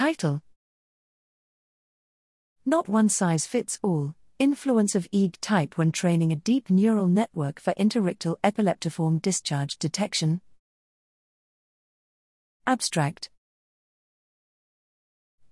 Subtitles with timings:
[0.00, 0.40] Title
[2.64, 7.60] Not one size fits all Influence of EEG type when training a deep neural network
[7.60, 10.40] for interictal epileptiform discharge detection.
[12.66, 13.28] Abstract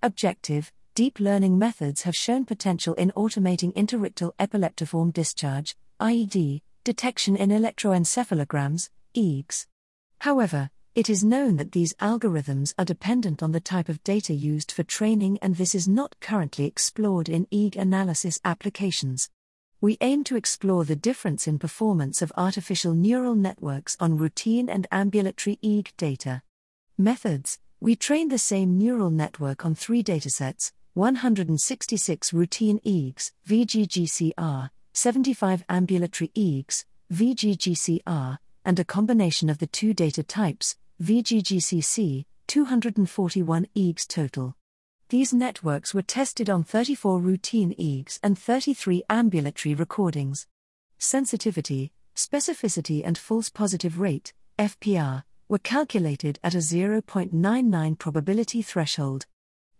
[0.00, 7.48] Objective Deep learning methods have shown potential in automating interictal epileptiform discharge, IED, detection in
[7.48, 9.66] electroencephalograms, EEGs.
[10.20, 14.72] However, it is known that these algorithms are dependent on the type of data used
[14.72, 19.28] for training, and this is not currently explored in EEG analysis applications.
[19.78, 24.86] We aim to explore the difference in performance of artificial neural networks on routine and
[24.90, 26.40] ambulatory EEG data.
[26.96, 35.62] Methods We trained the same neural network on three datasets 166 routine EEGs, VGGCR, 75
[35.68, 44.56] ambulatory EEGs, VGGCR, and a combination of the two data types, VGGCC, 241 EEGs total.
[45.10, 50.46] These networks were tested on 34 routine EEGs and 33 ambulatory recordings.
[50.96, 59.26] Sensitivity, specificity, and false positive rate, FPR, were calculated at a 0.99 probability threshold.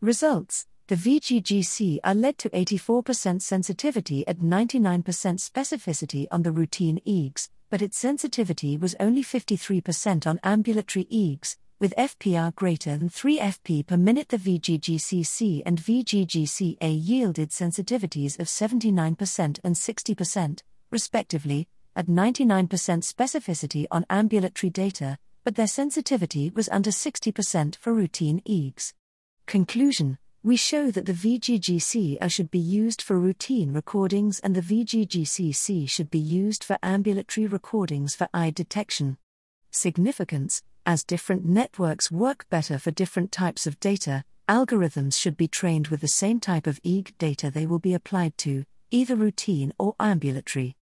[0.00, 7.82] Results The VGGCR led to 84% sensitivity at 99% specificity on the routine EEGs, but
[7.82, 13.96] its sensitivity was only 53% on ambulatory EEGs, with FPR greater than 3 FP per
[13.96, 14.28] minute.
[14.28, 21.66] The VGGCC and VGGCA yielded sensitivities of 79% and 60%, respectively,
[21.96, 28.92] at 99% specificity on ambulatory data, but their sensitivity was under 60% for routine EEGs.
[29.46, 35.88] Conclusion we show that the VGGC should be used for routine recordings and the VGGCC
[35.88, 39.16] should be used for ambulatory recordings for IED detection.
[39.70, 45.88] Significance As different networks work better for different types of data, algorithms should be trained
[45.88, 49.94] with the same type of EEG data they will be applied to, either routine or
[49.98, 50.76] ambulatory.